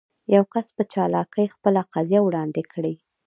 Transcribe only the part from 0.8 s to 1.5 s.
چالاکي